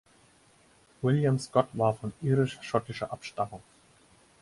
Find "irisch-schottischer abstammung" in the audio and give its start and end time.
2.23-3.61